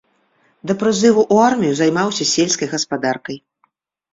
[0.69, 3.37] Да прызыву ў армію займаўся сельскай гаспадаркай.